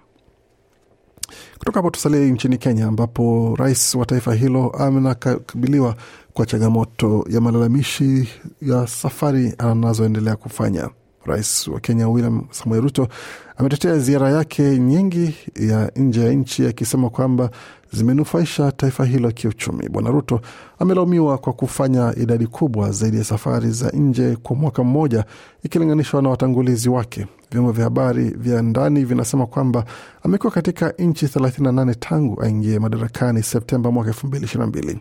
Kutoka 1.58 1.78
hapo 1.78 1.90
tusalie 1.90 2.30
nchini 2.30 2.58
Kenya, 2.58 2.86
ambapo 2.86 3.54
rais 3.58 3.94
wa 3.94 4.06
taifa 4.06 4.34
hilo 4.34 4.70
anakabiliwa 4.78 5.96
kwa 6.32 6.46
changamoto 6.46 7.24
ya 7.30 7.40
malalamishi 7.40 8.28
ya 8.62 8.86
safari 8.86 9.54
anazoendelea 9.58 10.36
kufanya. 10.36 10.88
Rais 11.24 11.68
wa 11.68 11.80
Kenya 11.80 12.08
William 12.08 12.44
Samoei 12.50 12.80
Ruto 12.80 13.08
ametetea 13.56 13.98
ziara 13.98 14.30
yake 14.30 14.62
nyingi 14.78 15.34
ya 15.56 15.92
nje 15.96 16.20
ya 16.26 16.32
nchi 16.32 16.66
akisema 16.66 17.10
kwamba 17.10 17.50
zimenufaisha 17.92 18.73
taifa 18.73 19.04
hilo 19.04 19.30
kiuchumi. 19.30 19.88
Bwana 19.88 20.11
Ruto 20.11 20.40
amelaumiwa 20.78 21.38
kwa 21.38 21.52
kufanya 21.52 22.14
idadi 22.16 22.47
kubwa 22.47 22.90
zaidi 22.92 23.16
ya 23.18 23.25
safari 23.25 23.70
za 23.70 23.90
nje 23.90 24.37
kwa 24.42 24.56
mwaka 24.56 24.85
mmoja 24.85 25.25
ikilinganishwa 25.62 26.23
na 26.23 26.28
watangulizi 26.28 26.88
wake. 26.88 27.26
Vyombo 27.52 27.73
vya 27.73 27.85
habari 27.85 28.25
vya 28.25 28.62
ndani 28.62 29.04
vinasema 29.04 29.47
kwamba 29.47 29.85
amekuwa 30.23 30.52
katika 30.52 30.90
nchi 30.99 31.26
38 31.26 31.94
tangu 31.94 32.42
aingie 32.42 32.78
madarakani 32.78 33.42
Septemba 33.42 33.90
mwaka 33.90 34.11
2022. 34.11 34.97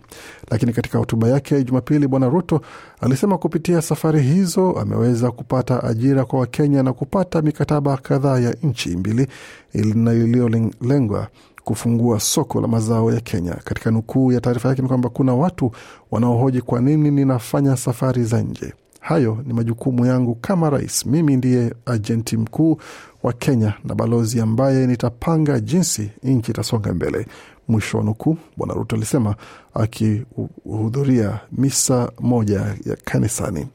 Lakini 0.51 0.73
katika 0.73 0.97
hotuba 0.97 1.27
yake 1.27 1.63
Jumapili, 1.63 2.07
Bwana 2.07 2.29
Ruto 2.29 2.61
alisema 3.01 3.37
kupitia 3.37 3.81
safari 3.81 4.21
hizo 4.21 4.71
ameweza 4.71 5.31
kupata 5.31 5.83
ajira 5.83 6.25
kwa 6.25 6.39
Wakenya 6.39 6.83
na 6.83 6.93
kupata 6.93 7.41
mikataba 7.41 7.97
kadhaa 7.97 8.39
ya 8.39 8.55
nchi 8.63 8.89
mbili 8.97 9.27
iliyolengwa 9.73 11.27
kufungua 11.69 12.19
soko 12.19 12.61
la 12.61 12.67
mazao 12.67 13.11
ya 13.13 13.19
Kenya. 13.21 13.53
Katika 13.53 13.91
nukuu 13.91 14.31
ya 14.31 14.41
taarifa 14.41 14.69
yake 14.69 14.81
ni 14.81 14.87
kwamba 14.87 15.09
kuna 15.09 15.33
watu 15.35 15.71
wanaohoji 16.11 16.61
kwa 16.61 16.81
nini 16.81 17.11
ninafanya 17.11 17.77
safari 17.77 18.23
za 18.23 18.41
nje. 18.41 18.73
Hayo 18.99 19.37
ni 19.45 19.53
majukumu 19.53 20.05
yangu 20.05 20.35
kama 20.35 20.69
rais. 20.69 21.05
Mimi 21.05 21.35
ndiye 21.37 21.73
ajenti 21.85 22.37
mkuu 22.37 22.77
wa 23.23 23.33
Kenya 23.33 23.73
na 23.83 23.95
balozi 23.95 24.41
ambaye 24.41 24.87
nitapanga 24.87 25.59
jinsi 25.59 26.11
nchi 26.23 26.51
itasonga 26.51 26.93
mbele, 26.93 27.25
mwisho 27.67 27.97
wa 27.97 28.03
nukuu. 28.03 28.37
Bwana 28.57 28.73
Ruto 28.73 28.95
alisema 28.95 29.35
akihudhuria 29.73 31.39
misa 31.51 32.11
moja 32.19 32.59
ya 32.85 32.95
kanisani. 33.03 33.67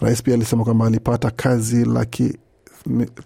Rais 0.00 0.22
pia 0.22 0.34
alisema 0.34 0.64
kwamba 0.64 0.86
alipata 0.86 1.30
kazi 1.30 1.84
laki 1.84 2.36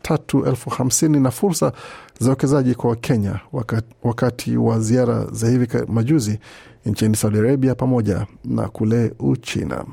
tatu 0.02 0.44
elfu 0.46 0.70
hamsini 0.70 1.20
na 1.20 1.30
fursa 1.30 1.72
za 2.20 2.26
uwekezaji 2.26 2.75
kwa 2.75 2.90
Wakenya 2.90 3.40
wakati, 3.52 3.86
wakati 4.02 4.56
wa 4.56 4.80
ziara 4.80 5.26
za 5.32 5.48
hivi 5.48 5.68
majuzi 5.88 6.38
nchini 6.86 7.16
Saudi 7.16 7.38
Arabia 7.38 7.75
pamoja 7.75 8.26
na 8.44 8.68
kule 8.68 9.12
Uchina. 9.18 9.84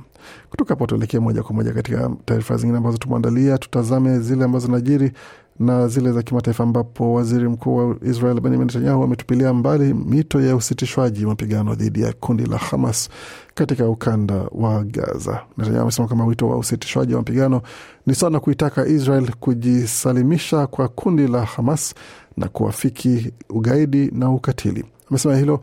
Kutoka 0.50 0.70
hapo 0.70 0.88
tuelekee 0.88 1.20
moja 1.20 1.44
kwa 1.44 1.56
moja 1.56 1.74
katika 1.74 2.12
taarifa 2.26 2.58
zingine 2.58 2.78
ambazo 2.78 2.98
tumeandalia. 2.98 3.58
Tutazame 3.58 4.20
zile 4.20 4.44
ambazo 4.46 4.66
zinajiri 4.66 5.12
na 5.60 5.88
zile 5.88 6.12
za 6.12 6.24
kimataifa, 6.24 6.64
ambapo 6.64 7.14
waziri 7.14 7.50
mkuu 7.50 7.76
wa 7.76 7.96
Israel 8.02 8.40
Benjamin 8.42 8.68
Netanyahu 8.68 9.04
ametupilia 9.04 9.54
mbali 9.54 9.94
mito 9.94 10.42
ya 10.42 10.56
usitishwaji 10.56 11.26
mapigano 11.26 11.76
dhidi 11.76 12.02
ya 12.02 12.14
kundi 12.14 12.46
la 12.46 12.58
Hamas 12.58 13.10
katika 13.54 13.90
ukanda 13.90 14.36
wa 14.52 14.84
Gaza. 14.84 15.42
Netanyahu 15.58 15.82
amesema 15.84 16.08
kama 16.08 16.26
wito 16.26 16.50
wa 16.50 16.58
usitishwaji 16.58 17.14
wa 17.14 17.20
mapigano 17.20 17.62
ni 18.06 18.16
sawa 18.16 18.32
na 18.32 18.40
kuitaka 18.40 18.88
Israel 18.88 19.32
kujisalimisha 19.40 20.68
kwa 20.68 20.88
kundi 20.88 21.28
la 21.28 21.46
Hamas 21.46 21.96
na 22.38 22.48
kuafiki 22.48 23.32
ugaidi 23.50 24.12
na 24.12 24.30
ukatili. 24.30 24.86
Amesema 25.10 25.36
hilo 25.38 25.62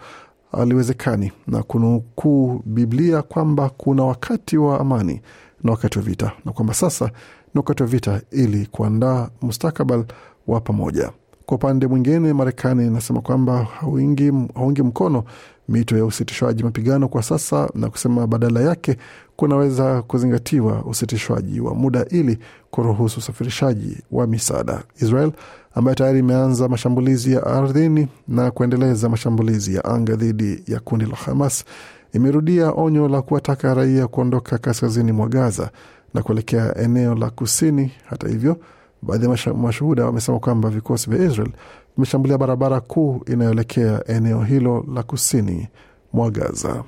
aliwezekani 0.52 1.32
na 1.46 1.62
kunukuu 1.62 2.62
Biblia 2.64 3.22
kwamba 3.22 3.68
kuna 3.76 4.04
wakati 4.04 4.56
wa 4.58 4.80
amani 4.80 5.20
na 5.64 5.70
wakati 5.70 5.98
wa 5.98 6.04
vita, 6.04 6.32
na 6.44 6.52
kwamba 6.52 6.74
sasa 6.74 7.10
ni 7.54 7.58
wakati 7.58 7.82
wa 7.82 7.88
vita 7.88 8.20
ili 8.30 8.66
kuandaa 8.66 9.28
mustakabali 9.42 10.04
wa 10.46 10.60
pamoja. 10.60 11.10
Kwa 11.46 11.54
upande 11.56 11.86
mwingine, 11.86 12.32
Marekani 12.32 12.86
inasema 12.86 13.20
kwamba 13.20 13.64
haungi, 13.64 14.32
haungi 14.54 14.82
mkono 14.82 15.24
mito 15.68 15.96
ya 15.98 16.04
usitishwaji 16.04 16.62
mapigano 16.64 17.08
kwa 17.08 17.22
sasa 17.22 17.68
na 17.74 17.90
kusema 17.90 18.26
badala 18.26 18.60
yake 18.60 18.96
kunaweza 19.36 20.02
kuzingatiwa 20.02 20.84
usitishwaji 20.84 21.60
wa 21.60 21.74
muda 21.74 22.04
ili 22.10 22.38
kuruhusu 22.70 23.18
usafirishaji 23.20 23.96
wa 24.12 24.26
misaada. 24.26 24.82
Israel 25.00 25.32
ambayo 25.74 25.94
tayari 25.94 26.18
imeanza 26.18 26.68
mashambulizi 26.68 27.32
ya 27.32 27.46
ardhini 27.46 28.08
na 28.28 28.50
kuendeleza 28.50 29.08
mashambulizi 29.08 29.74
ya 29.74 29.84
anga 29.84 30.16
dhidi 30.16 30.62
ya 30.66 30.80
kundi 30.80 31.04
la 31.06 31.16
Hamas 31.16 31.64
imerudia 32.12 32.72
onyo 32.72 33.08
la 33.08 33.22
kuwataka 33.22 33.74
raia 33.74 34.06
kuondoka 34.06 34.58
kaskazini 34.58 35.12
mwa 35.12 35.28
Gaza 35.28 35.70
na 36.14 36.22
kuelekea 36.22 36.74
eneo 36.78 37.14
la 37.14 37.30
kusini. 37.30 37.92
Hata 38.06 38.28
hivyo, 38.28 38.56
baadhi 39.02 39.24
ya 39.24 39.54
mashuhuda 39.54 40.04
wamesema 40.04 40.38
kwamba 40.38 40.68
vikosi 40.70 41.10
vya 41.10 41.24
Israel 41.30 41.50
vimeshambulia 41.96 42.38
barabara 42.38 42.80
kuu 42.80 43.22
inayoelekea 43.26 44.02
eneo 44.06 44.42
hilo 44.42 44.86
la 44.94 45.02
kusini 45.02 45.68
mwa 46.12 46.30
Gaza. 46.30 46.84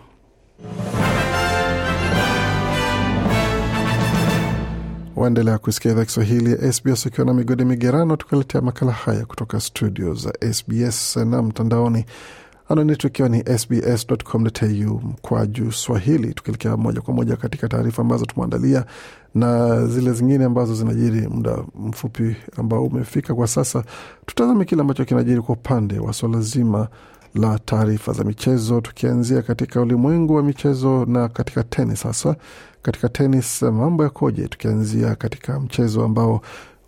waendelea 5.17 5.59
kusikia 5.59 5.93
idhaa 5.93 6.05
Kiswahili 6.05 6.51
ya 6.53 6.73
SBS 6.73 7.07
ukiwa 7.07 7.27
na 7.27 7.35
migodi 7.35 7.65
migerano, 7.65 8.17
tukaletea 8.17 8.61
makala 8.61 8.93
haya 8.93 9.27
kutoka 9.27 9.61
studio 9.61 10.15
za 10.15 10.33
SBS 10.53 11.17
na 11.17 11.43
mtandaoni 11.43 12.05
anwani 12.69 12.97
tukiwa 12.97 13.29
ni 13.29 13.59
sbs.com.au 13.59 15.01
mkwa 15.01 15.47
juu 15.47 15.71
swahili, 15.73 16.35
tukielekea 16.35 16.77
moja 16.77 17.01
kwa 17.01 17.15
moja 17.15 17.37
katika 17.37 17.69
taarifa 17.69 18.03
ambazo 18.03 18.27
tumeandalia 18.27 18.85
na 19.35 19.87
zile 19.87 20.13
zingine 20.13 20.45
ambazo 20.45 20.75
zinajiri 20.75 21.29
muda 21.29 21.59
mfupi 21.75 22.37
ambao 22.57 22.85
umefika 22.85 23.35
kwa 23.35 23.47
sasa. 23.47 23.85
Tutazame 24.27 24.65
kile 24.65 24.81
ambacho 24.81 25.05
kinajiri 25.05 25.41
kwa 25.41 25.55
upande 25.55 25.99
wa 25.99 26.13
swala 26.13 26.41
zima 26.41 26.89
la 27.35 27.59
taarifa 27.59 28.13
za 28.13 28.25
michezo, 28.25 28.81
tukianzia 28.81 29.43
katika 29.43 29.81
ulimwengu 29.81 30.35
wa 30.35 30.43
michezo 30.43 31.05
na 31.07 31.29
katika 31.29 31.63
tenis. 31.65 32.03
Hasa 32.03 32.37
katika 32.83 33.09
tenis 33.09 33.63
mambo 33.63 34.05
yakoje? 34.05 34.49
Tukianzia 34.49 35.15
katika 35.15 35.61
mchezo 35.61 36.05
ambao 36.05 36.41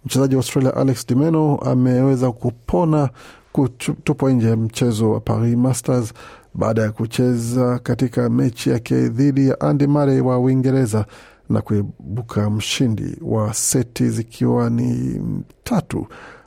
mchezaji 0.04 0.34
wa 0.34 0.38
Australia 0.38 0.76
Alex 0.76 1.06
Dimeno 1.06 1.56
ameweza 1.56 2.32
kupona 2.32 3.10
kutupwa 3.58 4.32
nje 4.32 4.48
ya 4.48 4.56
mchezo 4.56 5.10
wa 5.10 5.20
Paris 5.20 5.56
Masters 5.56 6.12
baada 6.54 6.82
ya 6.82 6.92
kucheza 6.92 7.78
katika 7.78 8.30
mechi 8.30 8.70
yake 8.70 9.08
dhidi 9.08 9.48
ya 9.48 9.60
Andy 9.60 9.86
Murray 9.86 10.20
wa 10.20 10.38
Uingereza 10.38 11.06
na 11.48 11.60
kuibuka 11.62 12.50
mshindi 12.50 13.16
wa 13.22 13.54
seti 13.54 14.08
zikiwa 14.08 14.70
ni 14.70 15.20
tatu. 15.64 16.06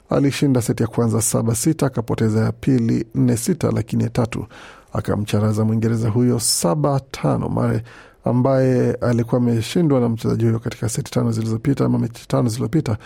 Alishinda 0.09 0.61
seti 0.61 0.83
ya 0.83 0.87
kwanza 0.89 1.21
saba 1.21 1.55
sita, 1.55 1.85
akapoteza 1.85 2.39
ya 2.39 2.51
pili 2.51 3.05
nne 3.15 3.37
sita, 3.37 3.71
lakini 3.71 4.03
ya 4.03 4.09
tatu 4.09 4.45
akamcharaza 4.93 5.65
Mwingereza 5.65 6.09
huyo 6.09 6.39
saba 6.39 6.99
tano. 7.11 7.49
Mare 7.49 7.83
ambaye 8.25 8.93
alikuwa 8.93 9.41
ameshindwa 9.41 9.99
na 9.99 10.09
mchezaji 10.09 10.45
huyo 10.45 10.59
katika 10.59 10.89
seti 10.89 11.11
tano 11.11 11.31
zilizopita 11.31 11.85
ama 11.85 11.99
mechi 11.99 12.27
tano 12.27 12.49
zilizopita, 12.49 12.97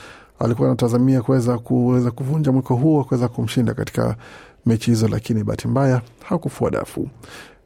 alikuwa 0.44 0.68
anatazamia 0.68 1.22
kuweza 1.22 1.58
kuweza 1.58 2.12
kuvunja 2.12 2.52
mwiko 2.52 2.76
huo 2.76 3.04
kuweza 3.04 3.28
kumshinda 3.28 3.74
katika 3.74 4.16
mechi 4.66 4.92
hizo, 4.92 5.08
lakini 5.08 5.44
bahati 5.44 5.68
mbaya 5.68 6.02
hakufua 6.24 6.72
dafu. 6.72 7.10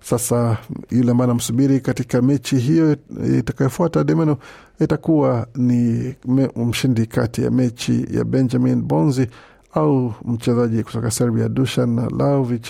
Sasa 0.01 0.57
yule 0.91 1.11
ambaye 1.11 1.25
anamsubiri 1.29 1.79
katika 1.79 2.21
mechi 2.21 2.57
hiyo 2.57 2.97
itakayofuata 3.37 4.03
Demeno 4.03 4.37
itakuwa 4.79 5.47
ni 5.55 6.15
mshindi 6.55 7.05
kati 7.05 7.43
ya 7.43 7.51
mechi 7.51 8.05
ya 8.11 8.23
Benjamin 8.23 8.81
Bonzi 8.81 9.27
au 9.73 10.13
mchezaji 10.25 10.83
kutoka 10.83 11.11
Serbia 11.11 11.49
Dusan 11.49 11.95
Lajovic 11.95 12.65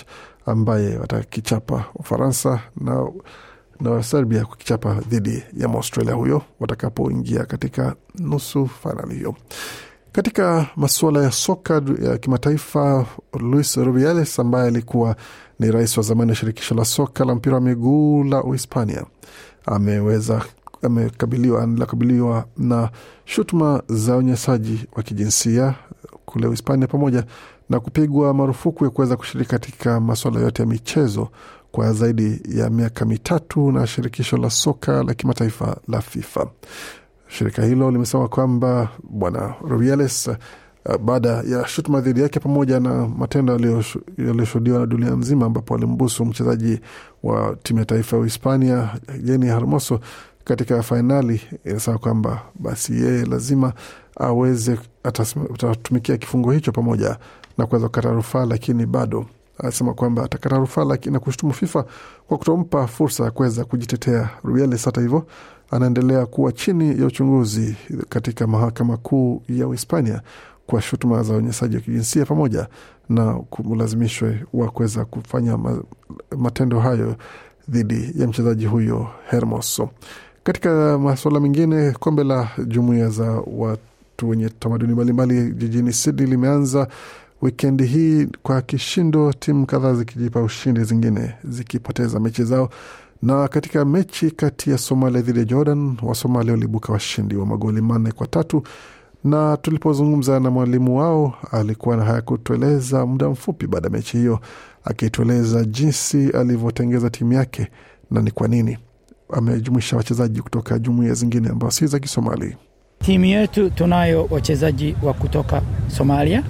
ambaye 0.46 0.96
watakichapa 0.98 1.84
Ufaransa 1.94 2.60
na, 2.80 3.08
na 3.80 4.02
Serbia 4.02 4.44
kukichapa 4.44 4.94
dhidi 4.94 5.42
ya 5.56 5.66
Australia 5.68 6.14
huyo 6.14 6.42
watakapoingia 6.60 7.44
katika 7.44 7.96
nusu 8.18 8.66
fainali 8.66 9.14
hiyo. 9.14 9.34
Katika 10.16 10.66
masuala 10.76 11.22
ya 11.22 11.30
soka 11.32 11.82
ya 12.02 12.18
kimataifa, 12.18 13.06
Luis 13.40 13.76
Rubiales 13.76 14.38
ambaye 14.38 14.68
alikuwa 14.68 15.16
ni 15.58 15.70
rais 15.70 15.96
wa 15.96 16.02
zamani 16.02 16.30
wa 16.30 16.36
shirikisho 16.36 16.74
la 16.74 16.84
soka 16.84 17.24
la 17.24 17.34
mpira 17.34 17.54
wa 17.54 17.60
miguu 17.60 18.24
la 18.24 18.42
Uhispania 18.42 19.04
ameweza 19.66 20.44
amekabiliwa 20.82 21.62
anakabiliwa 21.62 22.44
na 22.56 22.90
shutuma 23.24 23.82
za 23.88 24.16
unyanyasaji 24.16 24.86
wa 24.92 25.02
kijinsia 25.02 25.74
kule 26.24 26.46
Uhispania 26.46 26.86
pamoja 26.86 27.24
na 27.70 27.80
kupigwa 27.80 28.34
marufuku 28.34 28.84
ya 28.84 28.90
kuweza 28.90 29.16
kushiriki 29.16 29.50
katika 29.50 30.00
masuala 30.00 30.40
yote 30.40 30.62
ya 30.62 30.68
michezo 30.68 31.28
kwa 31.72 31.92
zaidi 31.92 32.40
ya 32.48 32.70
miaka 32.70 33.04
mitatu 33.04 33.72
na 33.72 33.86
shirikisho 33.86 34.36
la 34.36 34.50
soka 34.50 35.02
la 35.02 35.14
kimataifa 35.14 35.76
la 35.88 36.00
FIFA. 36.00 36.46
Shirika 37.28 37.64
hilo 37.64 37.90
limesema 37.90 38.28
kwamba 38.28 38.88
bwana 39.10 39.54
Rubiales 39.68 40.28
uh, 40.28 40.96
baada 40.96 41.28
ya 41.28 41.66
shutuma 41.68 42.00
dhidi 42.00 42.22
yake 42.22 42.40
pamoja 42.40 42.80
na 42.80 43.08
matendo 43.08 43.52
yaliyoshuhudiwa 44.18 44.78
na 44.80 44.86
dunia 44.86 45.16
mzima, 45.16 45.46
ambapo 45.46 45.74
alimbusu 45.74 46.24
mchezaji 46.24 46.80
wa 47.22 47.56
timu 47.62 47.78
ya 47.78 47.84
taifa 47.84 48.16
ya 48.16 48.22
Uhispania 48.22 48.90
Jeni 49.22 49.46
Hermoso 49.46 50.00
katika 50.44 50.82
fainali, 50.82 51.40
inasema 51.64 51.98
kwamba 51.98 52.42
basi 52.54 52.92
yeye 53.02 53.24
lazima 53.24 53.72
aweze 54.20 54.78
atatumikia 55.04 56.16
kifungo 56.16 56.52
hicho 56.52 56.72
pamoja 56.72 57.16
na 57.58 57.66
kuweza 57.66 57.86
kukata 57.86 58.10
rufaa, 58.10 58.46
lakini 58.46 58.86
bado 58.86 59.26
anasema 59.58 59.94
kwamba 59.94 60.24
atakata 60.24 60.56
rufaa 60.58 60.84
na 60.84 61.18
kushutumu 61.20 61.52
FIFA 61.52 61.84
kwa 62.28 62.38
kutompa 62.38 62.86
fursa 62.86 63.24
ya 63.24 63.30
kuweza 63.30 63.64
kujitetea. 63.64 64.30
Rubiales 64.44 64.84
hata 64.84 65.00
hivyo 65.00 65.26
anaendelea 65.70 66.26
kuwa 66.26 66.52
chini 66.52 67.00
ya 67.00 67.06
uchunguzi 67.06 67.76
katika 68.08 68.46
mahakama 68.46 68.96
kuu 68.96 69.42
ya 69.48 69.66
Uhispania 69.68 70.20
kwa 70.66 70.82
shutuma 70.82 71.22
za 71.22 71.32
unyanyasaji 71.34 71.76
wa 71.76 71.82
kijinsia 71.82 72.24
pamoja 72.26 72.66
na 73.08 73.34
kulazimishwe 73.34 74.44
wa 74.52 74.70
kuweza 74.70 75.04
kufanya 75.04 75.58
matendo 76.36 76.80
hayo 76.80 77.16
dhidi 77.68 78.12
ya 78.16 78.26
mchezaji 78.28 78.66
huyo 78.66 79.06
Hermoso. 79.30 79.88
Katika 80.44 80.98
masuala 80.98 81.40
mengine, 81.40 81.92
kombe 81.92 82.24
la 82.24 82.48
jumuiya 82.66 83.08
za 83.08 83.42
watu 83.46 84.28
wenye 84.28 84.48
tamaduni 84.48 84.92
mbalimbali 84.92 85.52
jijini 85.52 85.92
Sydney 85.92 86.26
limeanza 86.30 86.88
wikendi 87.42 87.84
hii 87.86 88.26
kwa 88.42 88.62
kishindo, 88.62 89.32
timu 89.32 89.66
kadhaa 89.66 89.94
zikijipa 89.94 90.42
ushindi, 90.42 90.84
zingine 90.84 91.34
zikipoteza 91.44 92.20
mechi 92.20 92.44
zao 92.44 92.70
na 93.22 93.48
katika 93.48 93.84
mechi 93.84 94.30
kati 94.30 94.70
ya 94.70 94.78
Somalia 94.78 95.20
dhidi 95.22 95.38
ya 95.38 95.44
Jordan, 95.44 95.96
Wasomalia 96.02 96.52
waliibuka 96.52 96.92
washindi 96.92 97.36
wa 97.36 97.46
magoli 97.46 97.80
manne 97.80 98.12
kwa 98.12 98.26
tatu. 98.26 98.62
Na 99.24 99.56
tulipozungumza 99.56 100.40
na 100.40 100.50
mwalimu 100.50 100.98
wao 100.98 101.34
alikuwa 101.52 101.96
na 101.96 102.04
haya 102.04 102.22
kutueleza 102.22 103.06
muda 103.06 103.28
mfupi 103.28 103.66
baada 103.66 103.86
ya 103.86 103.92
mechi 103.92 104.16
hiyo, 104.16 104.40
akitueleza 104.84 105.64
jinsi 105.64 106.30
alivyotengeza 106.30 107.10
timu 107.10 107.32
yake 107.32 107.66
na 108.10 108.20
ni 108.22 108.30
kwa 108.30 108.48
nini. 108.48 108.78
Amejumuisha 109.32 109.96
wachezaji 109.96 110.42
kutoka 110.42 110.78
jumuiya 110.78 111.14
zingine 111.14 111.48
ambao 111.48 111.70
si 111.70 111.86
za 111.86 111.98
Kisomali. 111.98 112.56
Timu 112.98 113.24
yetu 113.24 113.70
tunayo 113.70 114.26
wachezaji 114.30 114.96
wa 115.02 115.12
kutoka 115.14 115.62
Somalia, 115.88 116.42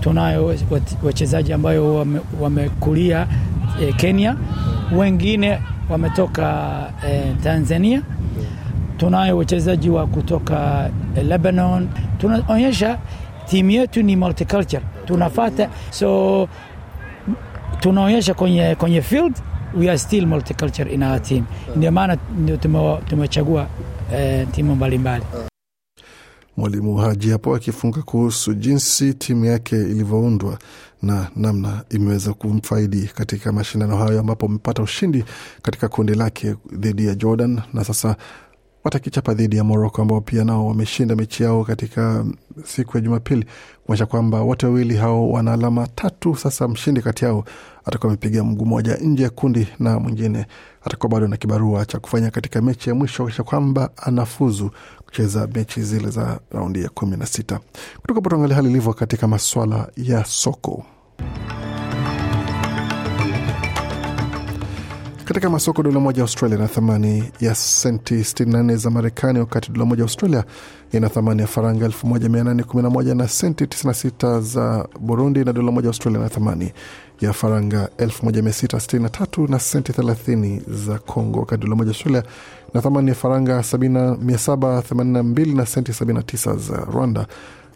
tunayo 0.00 0.54
wachezaji 1.02 1.52
ambayo 1.52 2.06
wamekulia 2.40 3.18
wame 3.18 3.86
eh, 3.88 3.96
Kenya, 3.96 4.36
wengine 4.96 5.58
wametoka 5.90 6.92
eh, 7.08 7.24
Tanzania. 7.42 8.02
Tunayo 8.96 9.36
wachezaji 9.36 9.90
wa 9.90 10.06
kutoka 10.06 10.90
eh, 11.16 11.24
Lebanon. 11.26 11.88
Tunaonyesha 12.18 12.98
timu 13.46 13.70
yetu 13.70 14.02
ni 14.02 14.16
multicultural, 14.16 14.82
tunafata 15.06 15.68
so 15.90 16.48
tunaonyesha 17.80 18.34
kwenye, 18.34 18.74
kwenye 18.74 19.02
field 19.02 19.34
we 19.76 19.88
are 19.88 19.98
still 19.98 20.26
multicultural 20.26 20.92
in 20.92 21.02
our 21.02 21.22
team. 21.22 21.44
Ndio 21.76 21.92
maana 21.92 22.16
tumechagua 23.08 23.66
eh, 24.14 24.46
timu 24.52 24.74
mbalimbali. 24.76 25.24
Mwalimu 26.56 26.96
Haji 26.96 27.30
hapo 27.30 27.54
akifunga 27.54 28.02
kuhusu 28.02 28.54
jinsi 28.54 29.14
timu 29.14 29.44
yake 29.44 29.76
ilivyoundwa 29.76 30.58
na 31.02 31.28
namna 31.36 31.84
imeweza 31.90 32.34
kumfaidi 32.34 33.10
katika 33.14 33.52
mashindano 33.52 33.96
hayo, 33.96 34.20
ambapo 34.20 34.46
amepata 34.46 34.82
ushindi 34.82 35.24
katika 35.62 35.88
kundi 35.88 36.14
lake 36.14 36.54
dhidi 36.72 37.06
ya 37.06 37.14
Jordan. 37.14 37.60
Na 37.74 37.84
sasa 37.84 38.16
watakichapa 38.92 39.34
dhidi 39.34 39.56
ya 39.56 39.64
Moroko 39.64 40.02
ambao 40.02 40.20
pia 40.20 40.44
nao 40.44 40.66
wameshinda 40.66 41.16
mechi 41.16 41.42
yao 41.42 41.64
katika 41.64 42.24
siku 42.64 42.96
ya 42.96 43.00
Jumapili, 43.00 43.46
kuonyesha 43.86 44.06
kwamba 44.06 44.40
wote 44.40 44.66
wawili 44.66 44.96
hao 44.96 45.30
wana 45.30 45.52
alama 45.52 45.86
tatu. 45.86 46.36
Sasa 46.36 46.68
mshindi 46.68 47.02
kati 47.02 47.24
yao 47.24 47.44
atakuwa 47.84 48.12
amepiga 48.12 48.44
mguu 48.44 48.64
moja 48.66 48.96
nje 48.96 49.22
ya 49.22 49.30
kundi 49.30 49.68
na 49.78 49.98
mwingine 50.00 50.46
atakuwa 50.84 51.10
bado 51.10 51.28
na 51.28 51.36
kibarua 51.36 51.86
cha 51.86 51.98
kufanya 51.98 52.30
katika 52.30 52.62
mechi 52.62 52.88
ya 52.88 52.94
mwisho 52.94 53.26
kisha 53.26 53.42
kwamba 53.42 53.90
anafuzu 53.96 54.70
kucheza 55.06 55.48
mechi 55.54 55.82
zile 55.82 56.10
za 56.10 56.40
raundi 56.50 56.82
ya 56.82 56.88
kumi 56.88 57.16
na 57.16 57.26
sita. 57.26 57.60
Kutoka 58.00 58.20
po 58.20 58.28
tuangalia 58.30 58.56
hali 58.56 58.70
ilivyo 58.70 58.92
katika 58.92 59.28
maswala 59.28 59.88
ya 59.96 60.24
soko. 60.24 60.84
Katika 65.38 65.50
masoko 65.50 65.82
dola 65.82 66.00
moja 66.00 66.22
Australia 66.22 66.56
ina 66.58 66.68
thamani 66.68 67.24
ya 67.40 67.54
senti 67.54 68.14
64 68.14 68.76
za 68.76 68.90
Marekani, 68.90 69.38
wakati 69.38 69.72
dola 69.72 69.84
moja 69.84 70.02
Australia 70.02 70.44
ina 70.92 71.08
thamani 71.08 71.40
ya 71.40 71.46
faranga 71.46 71.86
1811 71.88 73.14
na 73.14 73.28
senti 73.28 73.64
96 73.64 74.40
za 74.40 74.88
Burundi, 75.00 75.44
na 75.44 75.52
dola 75.52 75.72
moja 75.72 75.88
Australia 75.88 76.20
ina 76.20 76.28
thamani 76.28 76.72
ya 77.20 77.32
faranga 77.32 77.88
1663 77.98 79.50
na 79.50 79.58
senti 79.58 79.92
30 79.92 80.60
za 80.86 80.98
Congo, 80.98 81.40
wakati 81.40 81.62
dola 81.62 81.76
moja 81.76 81.90
Australia 81.90 82.22
na 82.74 82.80
thamani 82.80 83.08
ya 83.08 83.14
faranga 83.14 83.58
782 83.60 85.56
na 85.56 85.66
senti 85.66 85.92
79 85.92 86.58
za 86.58 86.76
Rwanda, 86.76 87.26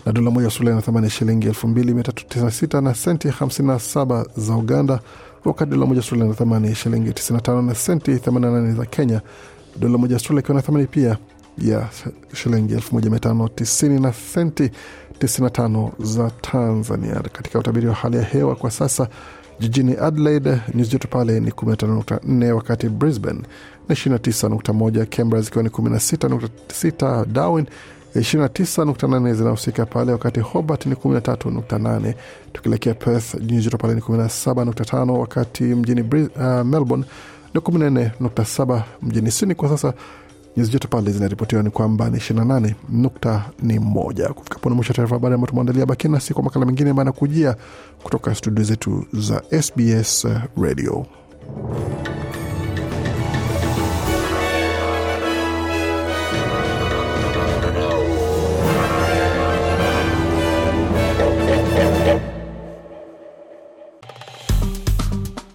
na 0.07 0.13
dola 0.13 0.31
moja 0.31 0.47
Australia 0.47 0.75
na 0.75 0.81
thamani 0.83 1.05
ya 1.07 1.11
shilingi 1.11 1.49
2396 1.49 2.81
na 2.81 2.95
senti 2.95 3.29
57 3.29 4.25
za 4.37 4.55
Uganda, 4.57 5.01
wakati 5.45 5.71
dola 5.71 5.87
moja 5.87 6.01
Australia 6.01 6.27
na 6.29 6.35
thamani 6.35 6.69
ya 6.69 6.75
shilingi 6.75 7.11
95 7.11 7.63
na 7.63 7.75
senti 7.75 8.11
88 8.15 8.77
za 8.77 8.87
Kenya, 8.87 9.21
dola 9.77 9.99
moja 9.99 10.15
Australia 10.17 10.41
ikiwa 10.41 10.55
na 10.57 10.63
thamani 10.63 10.87
pia 10.87 11.17
ya 11.59 11.89
shilingi 12.35 12.75
1590 12.75 14.01
na 14.01 14.13
senti 14.13 14.71
95 15.21 15.91
za 16.01 16.31
Tanzania. 16.31 17.15
Katika 17.33 17.59
utabiri 17.59 17.87
wa 17.87 17.95
hali 17.95 18.17
ya 18.17 18.23
hewa 18.23 18.57
kwa 18.57 18.71
sasa 18.71 19.09
jijini 19.61 19.97
Adelaide 20.01 20.59
nyuzi 20.75 20.91
joto 20.91 21.09
pale 21.09 21.41
ni 21.41 21.51
15.4, 21.51 22.51
wakati 22.53 22.89
Brisbane 22.89 23.41
ni 23.89 23.95
29.1, 23.95 25.07
Canberra 25.07 25.43
zikiwa 25.43 25.63
ni 25.65 25.71
16.6, 25.71 27.25
Darwin 27.27 27.67
29.8 28.21 29.35
zinahusika 29.35 29.87
pale, 29.87 30.13
wakati 30.13 30.41
Hobart 30.41 30.87
ni 30.87 30.95
13.8. 30.95 32.15
Tukielekea 32.53 32.95
Perth 32.95 33.35
nyuzi 33.35 33.65
joto 33.65 33.79
pale 33.79 33.95
ni 33.95 34.01
17.5, 34.01 35.11
wakati 35.11 35.65
mjini 35.65 36.03
uh, 36.03 36.43
Melbourne 36.67 37.05
ni 37.55 37.61
14.7. 37.61 38.83
Mjini 39.03 39.31
Sydney 39.31 39.55
kwa 39.55 39.69
sasa 39.69 39.93
nyuzi 40.57 40.73
joto 40.73 40.89
pale 40.89 41.11
zinaripotiwa 41.11 41.63
ni 41.63 41.71
kwamba 41.71 42.11
ni 42.11 42.17
28 42.19 42.75
nukta 42.89 43.45
ni 43.63 43.79
moja. 43.79 44.29
Kufika 44.29 44.59
pone 44.59 44.75
mwisho 44.77 44.93
taarifa 44.93 45.15
habari 45.15 45.35
ambayo 45.35 45.49
tumeandalia. 45.51 45.87
Baki 45.87 46.09
nasi 46.09 46.35
kwa 46.35 46.43
makala 46.43 46.67
mengine 46.67 46.91
ambayo 46.91 47.03
anakujia 47.09 47.57
kutoka 48.03 48.35
studio 48.35 48.65
zetu 48.65 49.05
za 49.13 49.43
SBS 49.63 50.27
Radio. 50.63 51.07